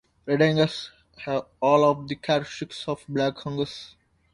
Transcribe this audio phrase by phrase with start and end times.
[0.25, 0.89] Red Angus
[1.25, 3.93] have all of the characteristics of Black Angus.